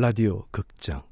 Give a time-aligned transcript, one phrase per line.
[0.00, 1.02] 라디오 극장.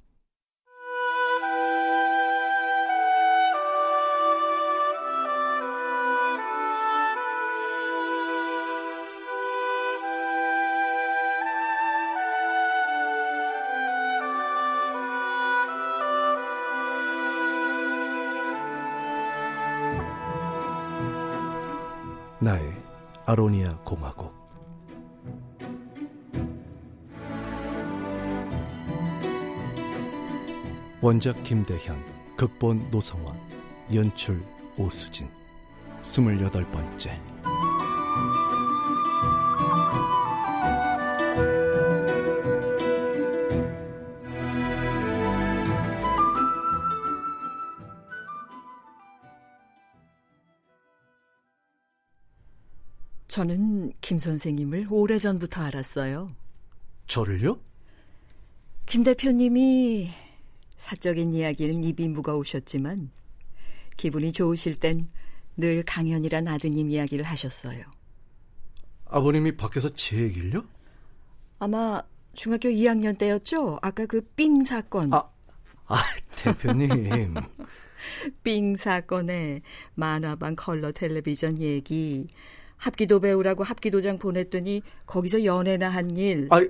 [22.38, 22.72] 나의
[23.24, 24.35] 아로니아 공화국
[31.02, 32.02] 원작 김대현,
[32.36, 33.38] 극본 노성원,
[33.92, 34.42] 연출
[34.78, 35.28] 오수진
[36.02, 37.20] 스물여덟 번째
[53.28, 56.28] 저는 김 선생님을 오래전부터 알았어요.
[57.06, 57.60] 저를요?
[58.86, 60.10] 김 대표님이
[60.76, 63.10] 사적인 이야기는 입이 무거우셨지만
[63.96, 65.08] 기분이 좋으실 땐
[65.56, 67.84] 늘 강현이란 아드님 이야기를 하셨어요.
[69.06, 70.64] 아버님이 밖에서 제 얘기를요?
[71.58, 72.02] 아마
[72.34, 73.78] 중학교 2학년 때였죠?
[73.80, 75.12] 아까 그 삥 사건.
[75.14, 75.24] 아,
[75.86, 75.96] 아
[76.36, 77.34] 대표님.
[78.44, 79.62] 삥 사건에
[79.94, 82.26] 만화방 컬러 텔레비전 얘기,
[82.76, 86.48] 합기도 배우라고 합기도장 보냈더니 거기서 연애나 한 일.
[86.50, 86.60] 아,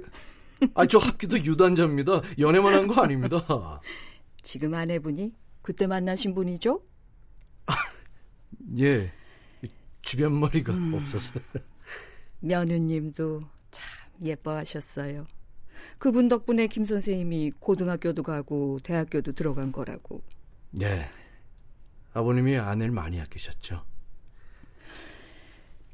[0.74, 2.22] 아, 저 합기도 유단자입니다.
[2.38, 3.80] 연애만 한 거 아닙니다.
[4.42, 5.32] 지금 아내분이
[5.62, 6.82] 그때 만나신 분이죠?
[8.78, 9.12] 예.
[10.02, 10.94] 주변 머리가 음.
[10.94, 11.40] 없어서.
[12.40, 13.84] 며느님도 참
[14.24, 15.26] 예뻐하셨어요.
[15.98, 20.22] 그분 덕분에 김 선생님이 고등학교도 가고 대학교도 들어간 거라고.
[20.70, 21.08] 네.
[22.12, 23.84] 아버님이 아내를 많이 아끼셨죠.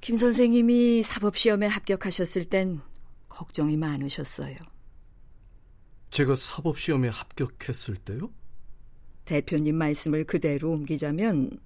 [0.00, 2.80] 김 선생님이 사법시험에 합격하셨을 땐
[3.32, 4.56] 걱정이 많으셨어요.
[6.10, 8.30] 제가 사법시험에 합격했을 때요?
[9.24, 11.58] 대표님 말씀을 그대로 옮기자면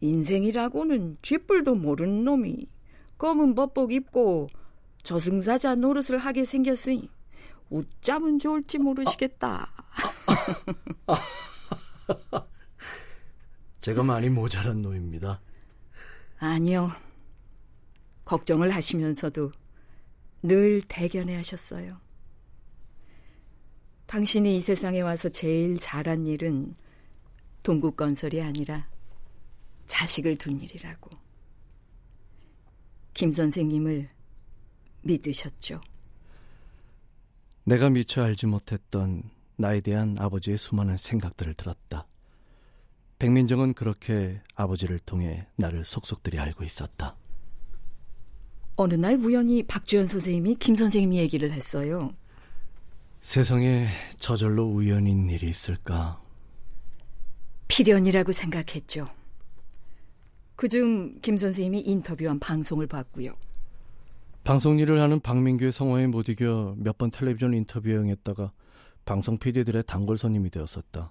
[0.00, 2.68] 인생이라고는 쥐뿔도 모르는 놈이
[3.18, 4.48] 검은 법복 입고
[5.02, 7.08] 저승사자 노릇을 하게 생겼으니
[7.70, 9.72] 웃자면 좋을지 모르시겠다.
[11.06, 11.16] 아,
[12.30, 12.46] 아,
[13.80, 15.40] 제가 많이 모자란 놈입니다.
[16.38, 16.92] 아니요.
[18.24, 19.50] 걱정을 하시면서도
[20.42, 22.00] 늘 대견해 하셨어요.
[24.06, 26.74] 당신이 이 세상에 와서 제일 잘한 일은
[27.62, 28.88] 동국 건설이 아니라
[29.86, 31.10] 자식을 둔 일이라고.
[33.12, 34.08] 김 선생님을
[35.02, 35.80] 믿으셨죠.
[37.64, 39.22] 내가 미처 알지 못했던
[39.56, 42.06] 나에 대한 아버지의 수많은 생각들을 들었다.
[43.18, 47.16] 백민정은 그렇게 아버지를 통해 나를 속속들이 알고 있었다.
[48.80, 52.12] 어느 날 우연히 박주연 선생님이 김 선생님 얘기를 했어요.
[53.20, 56.20] 세상에 저절로 우연인 일이 있을까?
[57.66, 59.08] 필연이라고 생각했죠.
[60.54, 63.32] 그중 김 선생님이 인터뷰한 방송을 봤고요.
[64.44, 68.52] 방송 일을 하는 박민규의 성화에 못 이겨 몇 번 텔레비전 인터뷰에 응했다가
[69.04, 71.10] 방송 PD들의 단골 손님이 되었었다.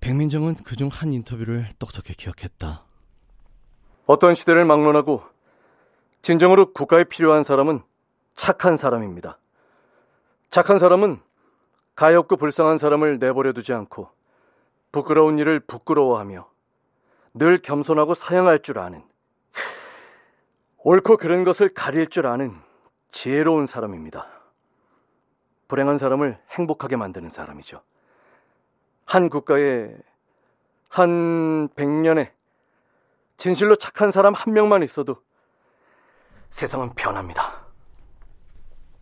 [0.00, 2.86] 백민정은 그중 한 인터뷰를 똑똑히 기억했다.
[4.06, 5.22] 어떤 시대를 막론하고
[6.26, 7.84] 진정으로 국가에 필요한 사람은
[8.34, 9.38] 착한 사람입니다.
[10.50, 11.20] 착한 사람은
[11.94, 14.10] 가엾고 불쌍한 사람을 내버려 두지 않고
[14.90, 16.50] 부끄러운 일을 부끄러워하며
[17.34, 19.04] 늘 겸손하고 사양할 줄 아는
[20.78, 22.56] 옳고 그른 것을 가릴 줄 아는
[23.12, 24.26] 지혜로운 사람입니다.
[25.68, 27.82] 불행한 사람을 행복하게 만드는 사람이죠.
[29.04, 29.96] 한 국가에
[30.88, 32.32] 한 백년에
[33.36, 35.24] 진실로 착한 사람 한 명만 있어도
[36.56, 37.66] 세상은 변합니다.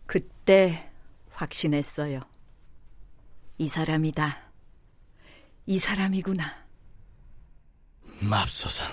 [0.05, 0.91] 그때
[1.31, 2.19] 확신했어요.
[3.57, 4.51] 이 사람이다.
[5.65, 6.43] 이 사람이구나.
[8.19, 8.83] 맙소사.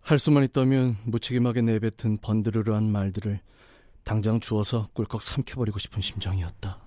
[0.00, 3.38] 할 수만 있다면 무책임하게 내뱉은 번드르르한 말들을
[4.02, 6.80] 당장 주워서 꿀꺽 삼켜버리고 싶은 심정이었다.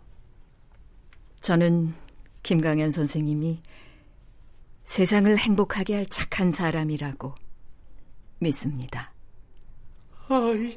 [1.39, 1.95] 저는
[2.44, 3.62] 김강현 선생님이
[4.83, 7.36] 세상을 행복하게 할 착한 사람이라고
[8.39, 9.13] 믿습니다.
[10.30, 10.72] 아이,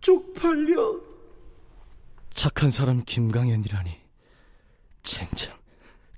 [0.00, 0.98] 쪽팔려.
[2.30, 4.00] 착한 사람 김강현이라니.
[5.02, 5.54] 젠장.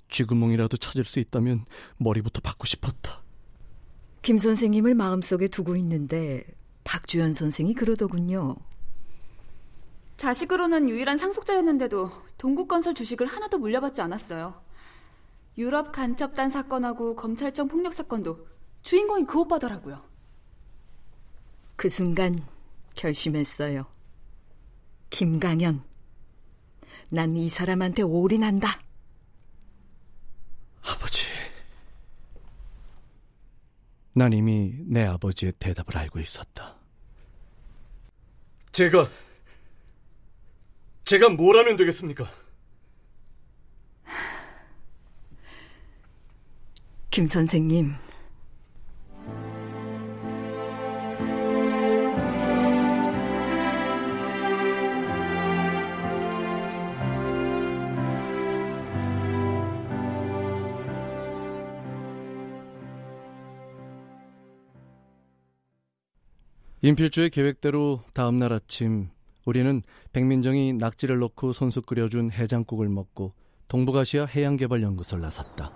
[0.09, 1.65] 쥐구멍이라도 찾을 수 있다면
[1.97, 3.21] 머리부터 받고 싶었다.
[4.21, 6.45] 김 선생님을 마음속에 두고 있는데
[6.85, 8.55] 박주연 선생이 그러더군요.
[10.15, 14.63] 자식으로는 유일한 상속자였는데도 동국건설 주식을 하나도 물려받지 않았어요.
[15.57, 18.47] 유럽 간첩단 사건하고 검찰청 폭력 사건도
[18.81, 20.14] 주인공이 그 오빠더라고요.
[21.75, 22.45] 그 순간
[22.95, 23.85] 결심했어요.
[25.09, 25.83] 김강현
[27.09, 28.81] 난 이 사람한테 올인한다.
[30.81, 31.25] 아버지.
[34.13, 36.75] 난 이미 내 아버지의 대답을 알고 있었다.
[38.71, 39.09] 제가,
[41.05, 42.25] 제가 뭘 하면 되겠습니까?
[47.11, 47.93] 김 선생님,
[66.85, 69.09] 임필주의 계획대로 다음날 아침
[69.47, 69.81] 우리는
[70.13, 73.33] 백민정이 낙지를 넣고 손수 끓여준 해장국을 먹고
[73.69, 75.71] 동북아시아 해양개발연구소를 나섰다.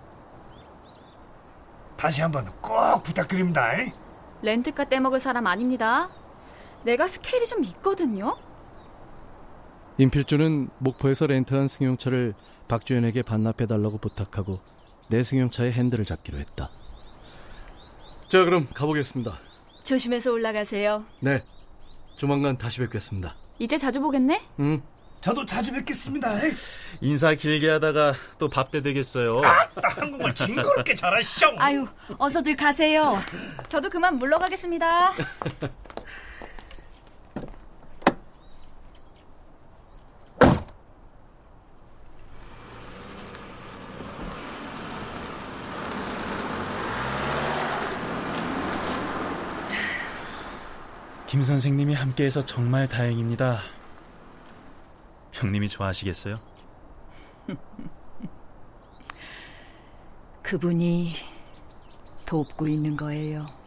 [1.96, 3.72] 다시 한번 꼭 부탁드립니다.
[4.42, 6.10] 렌트카 떼먹을 사람 아닙니다.
[6.84, 8.36] 내가 스케일이 좀 있거든요.
[9.98, 12.34] 임필주는 목포에서 렌트한 승용차를
[12.68, 14.60] 박주연에게 반납해달라고 부탁하고
[15.10, 16.70] 내 승용차의 핸들을 잡기로 했다.
[18.28, 19.49] 자, 그럼 가보겠습니다.
[19.90, 21.04] 조심해서 올라가세요.
[21.18, 21.42] 네.
[22.16, 23.34] 조만간 다시 뵙겠습니다.
[23.58, 24.40] 이제 자주 보겠네?
[24.60, 24.80] 응.
[25.20, 26.38] 저도 자주 뵙겠습니다.
[27.00, 29.42] 인사 길게 하다가 또 밥때 되겠어요.
[29.44, 31.56] 아따 한국말 징그럽게 잘하시오.
[31.58, 31.88] 아유,
[32.18, 33.18] 어서들 가세요.
[33.66, 35.10] 저도 그만 물러가겠습니다.
[51.40, 53.60] 김 선생님이 함께해서 정말 다행입니다.
[55.32, 56.38] 형님이 좋아하시겠어요?
[60.42, 61.14] 그분이
[62.26, 63.59] 돕고 있는 거예요.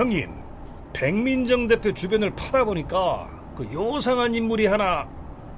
[0.00, 0.32] 형님,
[0.94, 5.06] 백민정 대표 주변을 파다 보니까 그 요상한 인물이 하나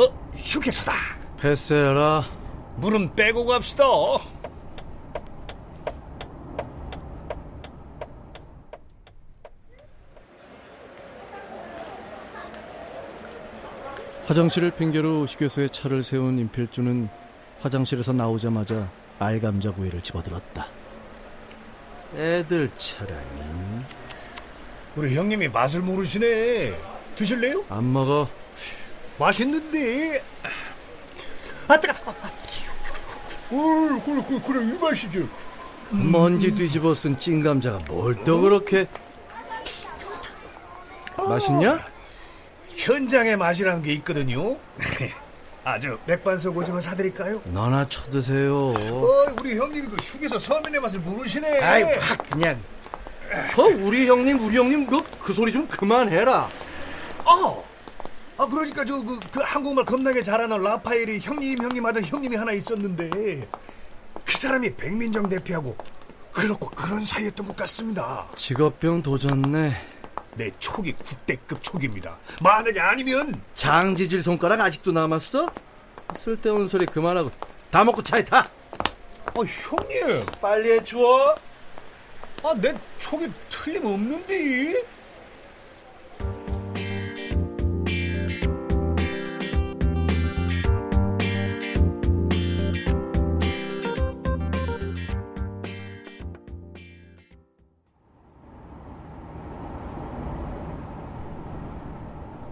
[0.00, 0.92] 어 휴게소다.
[1.38, 2.24] 패스해라.
[2.78, 3.84] 물은 빼고 갑시다.
[14.24, 17.08] 화장실을 핑계로 휴게소에 차를 세운 임필주는
[17.60, 18.90] 화장실에서 나오자마자
[19.20, 20.66] 알감자 구이를 집어들었다.
[22.16, 23.42] 애들 차량이
[24.96, 26.78] 우리 형님이 맛을 모르시네.
[27.16, 27.64] 드실래요?
[27.68, 28.28] 안 먹어.
[29.18, 30.22] 맛있는데.
[31.68, 31.92] 아 뜨거.
[33.50, 35.28] 어, 그래 그래 그래 이 맛이죠.
[35.90, 38.86] 먼지 뒤집어 쓴 찐감자가 뭘 또 그렇게
[41.16, 41.84] 맛있냐?
[42.76, 44.56] 현장의 맛이라는 게 있거든요.
[45.64, 47.40] 아, 저 맥반석 오징어 사드릴까요?
[47.44, 48.70] 너나 쳐드세요.
[48.70, 51.60] 어, 우리 형님이 그 휴게소 서민의 맛을 모르시네.
[51.60, 52.60] 아이, 확 그냥.
[53.54, 56.48] 그 우리 형님, 우리 형님 그, 그 소리 좀 그만해라.
[57.24, 57.64] 어.
[58.36, 63.48] 아, 그러니까 저그 그 한국말 겁나게 잘하는 라파엘이 형님 형님 하던 형님이 하나 있었는데
[64.24, 65.76] 그 사람이 백민정 대표하고
[66.32, 68.26] 그렇고 그런 사이였던 것 같습니다.
[68.34, 69.72] 직업병 도졌네.
[70.34, 72.16] 내 촉이 국대급 촉입니다.
[72.40, 75.50] 만약에 아니면 장지질 손가락 아직도 남았어?
[76.14, 77.30] 쓸데없는 소리 그만하고
[77.70, 78.48] 다 먹고 차에 타.
[79.34, 80.24] 어, 형님.
[80.40, 81.34] 빨리 해주워.
[82.44, 84.84] 아, 내 촉이 틀림없는데?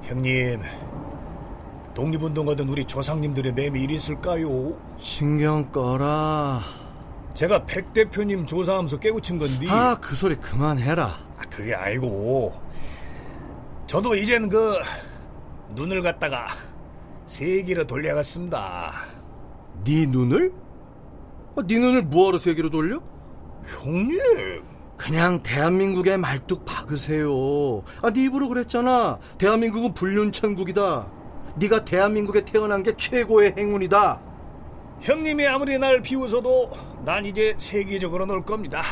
[0.03, 0.61] 형님,
[1.95, 4.77] 독립운동하던 우리 조상님들의 맴이 이리 있을까요?
[4.99, 6.61] 신경 꺼라.
[7.35, 9.67] 제가 백 대표님 조사하면서 깨우친 건데.
[9.69, 11.05] 아, 그 소리 그만해라.
[11.39, 12.55] 아, 그게 아니고.
[13.87, 14.75] 저도 이젠 그
[15.75, 16.47] 눈을 갖다가
[17.27, 18.93] 세기로 돌려갔습니다.
[19.85, 20.53] 네 눈을?
[21.57, 23.01] 아, 네 눈을 뭐하러 세계로 돌려?
[23.67, 24.21] 형님.
[24.97, 27.83] 그냥 대한민국의 말뚝 박으세요.
[28.03, 29.19] 아, 네 입으로 그랬잖아.
[29.39, 31.11] 대한민국은 불륜천국이다.
[31.57, 34.21] 네가 대한민국에 태어난 게 최고의 행운이다.
[35.01, 36.71] 형님이 아무리 날 비웃어도
[37.05, 38.83] 난 이제 세계적으로 놀 겁니다.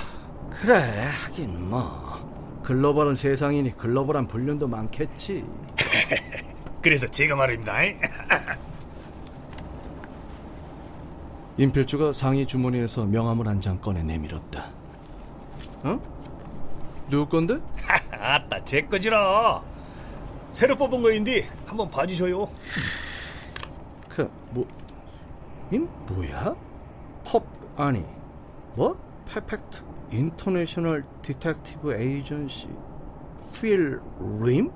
[0.51, 2.19] 그래, 하긴 뭐.
[2.63, 5.45] 글로벌은 세상이니 글로벌한 불륜도 많겠지.
[6.83, 7.75] 그래서 제가 말입니다.
[11.59, 14.67] 임필주가 상의 주머니에서 명함을 한 장 꺼내 내밀었다.
[15.83, 15.99] 어?
[17.11, 17.57] 누구 건데?
[18.13, 19.63] 아따 제 거지라.
[20.53, 22.49] 새로 뽑은 거인데 한번 봐주셔요.
[24.09, 24.67] 그 뭐?
[25.73, 26.55] 이 뭐야?
[27.79, 28.05] 펍 아니
[28.75, 28.99] 뭐?
[29.33, 32.69] Perfect International Detective Agency
[33.55, 34.01] 필
[34.43, 34.71] 림?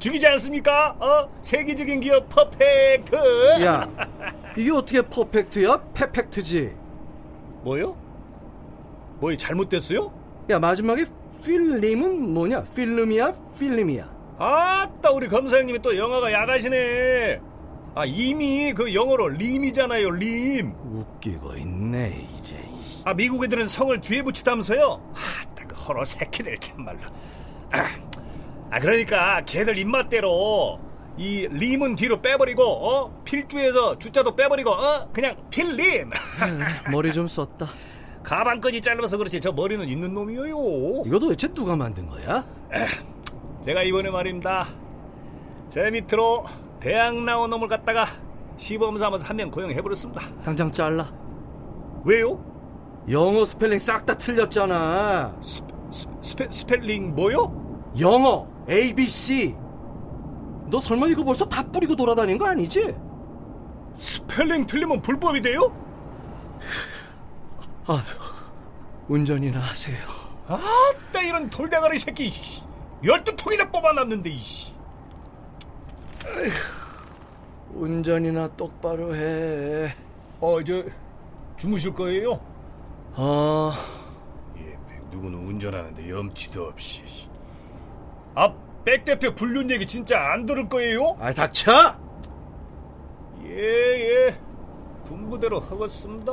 [0.00, 0.96] 죽이지 않습니까?
[1.00, 1.28] 어?
[1.42, 3.16] 세계적인 기업 perfect.
[3.64, 3.88] 야
[4.56, 5.80] 이게 어떻게 perfect야?
[5.94, 6.74] 페펙트지.
[7.62, 7.96] 뭐요?
[9.20, 10.12] 뭐이 잘못됐어요?
[10.50, 11.04] 야 마지막에
[11.44, 12.64] 필름은 뭐냐?
[12.64, 13.32] 필름이야?
[13.58, 14.08] 필름이야?
[14.38, 17.40] 아따 우리 검사 형님이 또 영어가 야가시네.
[17.98, 20.72] 아 이미 그 영어로 림이잖아요 림.
[20.92, 22.56] 웃기고 있네 이제.
[23.04, 25.14] 아 미국 애들은 성을 뒤에 붙이다면서요?
[25.66, 27.00] 그 허러 새끼들 참말로.
[27.72, 27.86] 아,
[28.70, 30.78] 아 그러니까 걔들 입맛대로
[31.16, 36.08] 이 림은 뒤로 빼버리고 어 필주에서 주자도 빼버리고 어 그냥 필림.
[36.92, 37.68] 머리 좀 썼다.
[38.22, 41.02] 가방끈이 짧아서 그렇지 저 머리는 있는 놈이에요.
[41.04, 42.46] 이거 도대체 누가 만든 거야?
[43.64, 44.68] 제가 이번에 말입니다.
[45.68, 46.44] 제 밑으로
[46.80, 48.06] 대학 나온 놈을 갖다가
[48.56, 50.20] 시범 삼아서 한 명 고용해버렸습니다.
[50.42, 51.10] 당장 잘라.
[52.04, 52.42] 왜요?
[53.10, 55.34] 영어 스펠링 싹 다 틀렸잖아.
[55.42, 57.90] 스, 스, 스페, 스펠링 뭐요?
[58.00, 59.56] 영어 A B C.
[60.70, 62.94] 너 설마 이거 벌써 다 뿌리고 돌아다닌 거 아니지?
[63.98, 65.72] 스펠링 틀리면 불법이 돼요?
[67.86, 68.04] 아,
[69.08, 69.96] 운전이나 하세요.
[70.46, 72.62] 아따 이런 돌대가리 새끼 씨.
[73.02, 74.74] 열두 통이나 뽑아놨는데 이씨.
[77.74, 79.94] 운전이나 똑바로 해.
[80.40, 80.84] 어저
[81.56, 82.40] 주무실 거예요?
[83.16, 83.72] 어,
[84.58, 84.78] 예,
[85.10, 87.02] 누구는 운전하는데 염치도 없이.
[88.34, 88.52] 아
[88.84, 91.14] 백 대표 불륜 얘기 진짜 안 들을 거예요?
[91.20, 91.94] 아 닥쳐!
[93.44, 93.50] 예,
[94.28, 94.40] 예.
[95.04, 96.32] 군부대로 하겠습니다.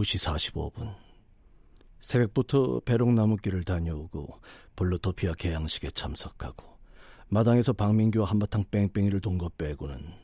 [0.00, 0.94] 2시 45분.
[2.00, 4.40] 새벽부터 배롱나무길을 다녀오고
[4.76, 6.78] 블루토피아 개양식에 참석하고
[7.28, 10.14] 마당에서 박민규와 한바탕 뺑뺑이를 돈 것 빼고는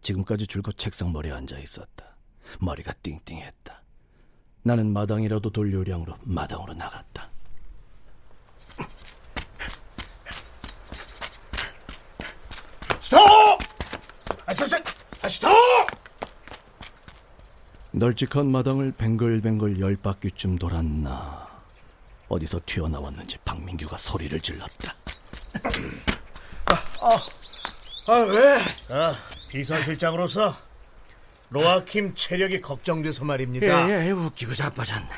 [0.00, 2.16] 지금까지 줄곧 책상 머리에 앉아 있었다.
[2.60, 3.82] 머리가 띵띵했다.
[4.62, 7.30] 나는 마당이라도 돌 요량으로 마당으로 나갔다.
[13.02, 13.20] 스톱!
[14.46, 15.97] 아, 스톱!
[17.92, 21.48] 널찍한 마당을 뱅글뱅글 열 바퀴쯤 돌았나
[22.28, 24.94] 어디서 튀어나왔는지 박민규가 소리를 질렀다.
[28.06, 28.58] 아, 왜?
[28.90, 29.14] 아,
[29.50, 30.54] 비서실장으로서
[31.50, 33.88] 로아킴 체력이 걱정돼서 말입니다.
[33.88, 35.08] 예, 예, 웃기고 자빠졌네.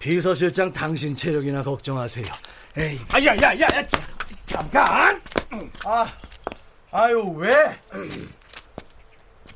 [0.00, 2.26] 비서실장 당신 체력이나 걱정하세요.
[2.76, 4.06] 에이, 아, 야, 야, 야, 야, 자,
[4.46, 5.20] 잠깐!
[5.84, 6.12] 아,
[6.90, 7.78] 아유 왜?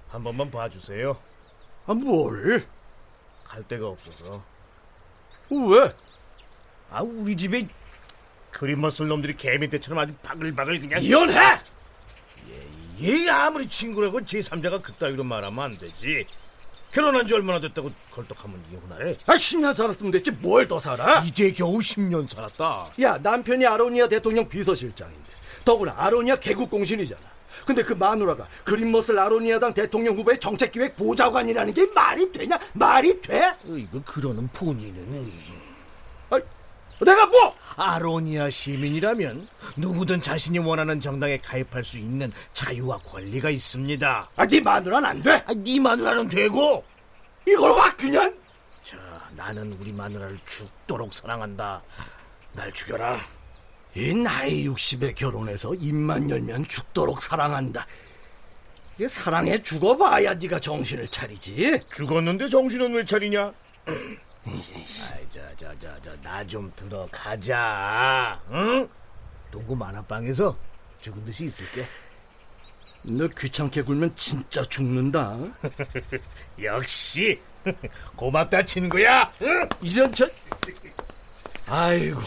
[0.08, 1.16] 한 번만 봐주세요.
[1.86, 2.64] 아, 뭘?
[3.44, 4.42] 갈 데가 없어서.
[5.50, 5.92] 왜?
[6.90, 7.66] 아, 우리 집에
[8.50, 11.02] 그림 머슬 놈들이 개미떼처럼 아주 바글바글 그냥.
[11.02, 11.58] 이혼해!
[13.02, 16.26] 얘 아무리 친구라고 제3자가 그따위로 말하면 안 되지.
[16.92, 19.16] 결혼한 지 얼마나 됐다고 걸떡하면 이혼하래?
[19.26, 21.20] 아, 10년 살았으면 됐지 뭘 더 살아?
[21.20, 22.92] 이제 겨우 10년 살았다.
[23.00, 25.32] 야, 남편이 아로니아 대통령 비서실장인데
[25.64, 27.31] 더구나 아로니아 개국공신이잖아.
[27.66, 32.58] 근데 그 마누라가 그린머슬 아로니아당 대통령 후보의 정책기획 보좌관이라는 게 말이 되냐?
[32.72, 33.52] 말이 돼?
[33.64, 35.32] 이거 그러는 본인은
[36.30, 36.40] 아,
[37.04, 37.54] 내가 뭐?
[37.76, 44.28] 아로니아 시민이라면 누구든 자신이 원하는 정당에 가입할 수 있는 자유와 권리가 있습니다.
[44.36, 45.42] 아, 네 마누라는 안 돼?
[45.46, 46.84] 아, 네 마누라는 되고
[47.46, 48.32] 이걸 확 그냥?
[48.84, 48.96] 자,
[49.36, 51.82] 나는 우리 마누라를 죽도록 사랑한다.
[52.54, 53.18] 날 죽여라.
[53.94, 57.86] 이 나이 60에 결혼해서 입만 열면 죽도록 사랑한다.
[58.96, 61.78] 이게 사랑해 죽어봐야 네가 정신을 차리지.
[61.94, 63.52] 죽었는데 정신은 왜 차리냐?
[63.86, 68.40] 아이, 자, 자, 자, 자, 나 좀 들어가자.
[68.50, 68.88] 응?
[69.50, 70.56] 동구 만화방에서
[71.00, 71.86] 죽은 듯이 있을게.
[73.04, 75.36] 너 귀찮게 굴면 진짜 죽는다.
[76.62, 77.40] 역시
[78.16, 79.30] 고맙다 친구야.
[79.42, 79.68] 응?
[79.82, 80.26] 이런 저
[81.66, 82.20] 아이고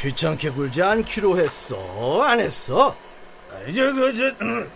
[0.00, 2.22] 귀찮게 굴지 않기로 했어.
[2.22, 2.96] 안 했어?
[3.66, 4.70] 이제 그저 음,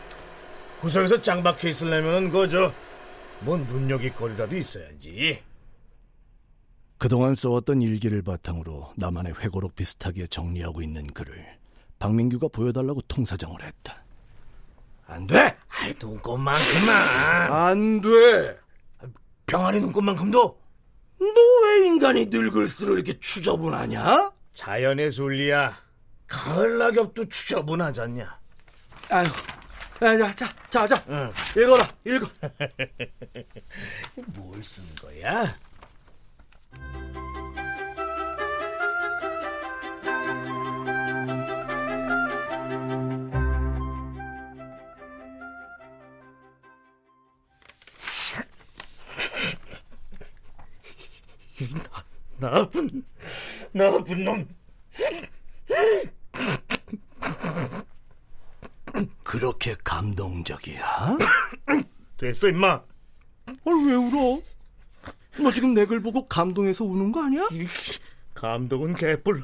[0.81, 2.73] 구석에서 짱박혀 있으려면 그저
[3.41, 5.41] 뭔 눈여깃거리라도 있어야지.
[7.00, 11.59] 그동안 써왔던 일기를 바탕으로 나만의 회고록 비슷하게 정리하고 있는 글을
[11.99, 14.04] 박민규가 보여달라고 통사정을 했다.
[15.07, 15.57] 안 돼!
[15.69, 18.59] 아이 눈꽃만큼만 안 돼!
[19.47, 20.61] 병아리 눈꽃만큼도
[21.21, 24.33] 너 왜 인간이 늙을수록 이렇게 추저분하냐?
[24.54, 25.75] 자연의 순리야.
[26.26, 28.38] 가을 낙엽도 추저분하잖냐.
[29.11, 29.28] 아유,
[30.02, 31.33] 야, 자, 자, 자, 자, 응.
[31.57, 32.26] 읽어라, 읽어.
[34.35, 35.57] 뭘 쓴 거야?
[52.39, 53.05] 나, 나쁜
[53.73, 54.49] 나쁜 놈.
[59.23, 61.19] 그렇게 감동적이야?
[62.17, 62.69] 됐어 임마.
[62.69, 62.85] 아,
[63.65, 64.41] 왜 울어?
[65.39, 67.47] 너 지금 내 글 보고 감동해서 우는 거 아니야?
[67.53, 67.67] 이
[68.35, 69.43] 감동은 개뿔.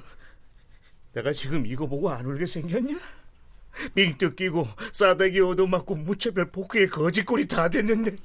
[1.12, 2.98] 내가 지금 이거 보고 안 울게 생겼냐?
[3.94, 8.16] 밍떡 끼고 싸대기 얻어맞고 무차별 복귀의 거짓골이 다 됐는데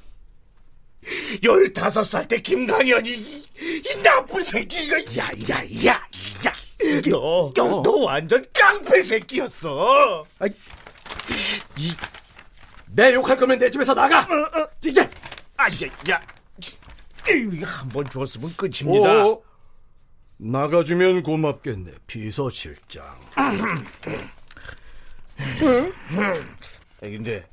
[1.43, 6.01] 열다섯 살 때 김강현이 이, 이 나쁜 새끼가 야야야야
[7.09, 7.81] 너, 어.
[7.83, 10.49] 너 완전 깡패 새끼였어 아이,
[11.77, 11.91] 이,
[12.87, 14.25] 내 욕할 거면 내 집에서 나가!
[14.85, 15.09] 이제!
[15.57, 15.69] 아야
[16.09, 16.21] 야
[17.63, 19.43] 한번 죽었으면 끝입니다 오,
[20.37, 23.05] 나가주면 고맙겠네, 비서실장.
[26.99, 27.47] 근데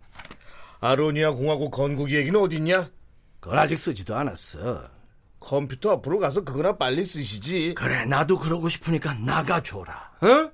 [0.80, 2.90] 아로니아 공화국 건국 얘기는 어딨냐?
[3.40, 4.84] 그건 아직 쓰지도 않았어.
[5.40, 7.74] 컴퓨터 앞으로 가서 그거나 빨리 쓰시지.
[7.76, 10.10] 그래, 나도 그러고 싶으니까 나가줘라.
[10.22, 10.50] 어?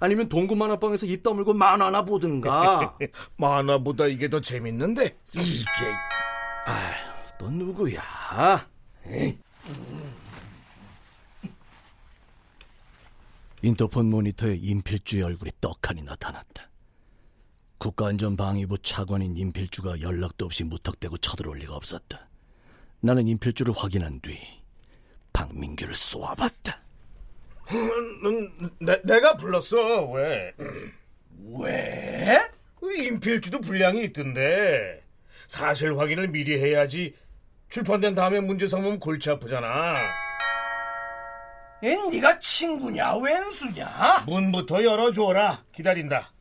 [0.00, 2.98] 아니면 동구 만화방에서 입 다물고 만화나 보든가.
[3.36, 5.16] 만화보다 이게 더 재밌는데.
[5.32, 5.66] 이게,
[6.66, 6.92] 아,
[7.38, 8.68] 너 누구야?
[9.06, 9.38] 에이.
[13.62, 16.70] 인터폰 모니터에 임필주의 얼굴이 떡하니 나타났다.
[17.78, 22.28] 국가안전방위부 차관인 임필주가 연락도 없이 무턱대고 쳐들어올 리가 없었다.
[23.00, 24.38] 나는 임필주를 확인한 뒤
[25.32, 26.80] 박민규를 쏘아봤다.
[27.72, 30.06] 음, 내, 내가 불렀어.
[30.12, 30.54] 왜?
[31.58, 32.50] 왜?
[32.82, 35.02] 임필주도 분량이 있던데.
[35.48, 37.14] 사실 확인을 미리 해야지.
[37.68, 39.94] 출판된 다음에 문제 삼으면 골치 아프잖아.
[41.84, 44.24] 얘 네가 친구냐 왼수냐?
[44.26, 45.62] 문부터 열어줘라.
[45.72, 46.32] 기다린다.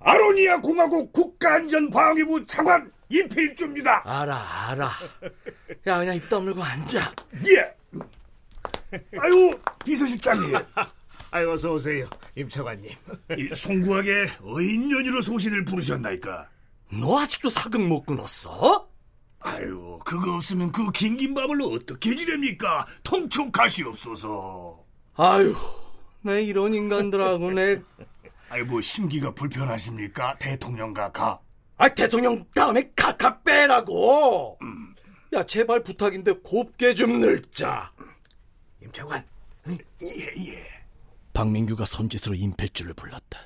[0.00, 4.02] 아로니아 공화국 국가안전방위부 차관 임필주입니다.
[4.04, 4.90] 알아 알아.
[5.86, 7.14] 야 그냥 입 다물고 앉아.
[7.46, 8.98] 예.
[9.18, 10.54] 아유 비서실장님.
[11.30, 12.08] 아이 어서 오세요.
[12.36, 12.90] 임 차관님.
[13.36, 16.48] 이 송구하게 어인 연유로 소신을 부르셨나이까?
[17.00, 18.88] 너 아직도 사극 못 끊었어?
[19.40, 22.86] 아유 그거 없으면 그 긴긴 밤을 어떻게 지냅니까?
[23.02, 24.84] 통촉하시옵소서.
[25.16, 25.54] 아유,
[26.20, 27.80] 내 이런 인간들하고 내.
[28.50, 30.36] 아유 뭐 심기가 불편하십니까?
[30.38, 31.40] 대통령과 가.
[31.78, 34.58] 아 대통령 다음에 카카 빼라고.
[35.32, 37.90] 야 제발 부탁인데 곱게 좀 늙자.
[38.82, 39.24] 임 차관.
[40.02, 40.08] 예
[40.48, 40.66] 예.
[41.32, 43.40] 박민규가 손짓으로 임필주를 불렀다.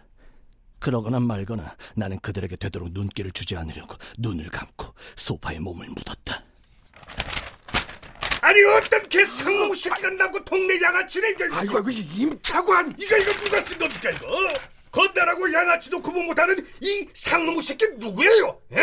[0.80, 6.42] 그러거나 말거나 나는 그들에게 되도록 눈길을 주지 않으려고 눈을 감고 소파에 몸을 묻었다.
[8.40, 11.44] 아니 어떤 개 상놈 새끼가 남고 동네 양아치네 이거.
[11.56, 12.94] 아이고 아이고 임 차관.
[12.98, 14.26] 이거 이거 누가 쓴 겁니까 이거?
[14.90, 18.60] 건달하고 양아치도 구분 못하는 이 상놈 새끼 누구예요?
[18.72, 18.82] 예?